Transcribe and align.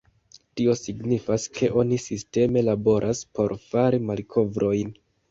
Tio 0.59 0.73
signifas 0.77 1.43
ke 1.57 1.67
oni 1.81 1.99
sisteme 2.05 2.63
laboras 2.69 3.21
por 3.39 3.53
fari 3.67 3.99
malkovrojn. 4.07 4.91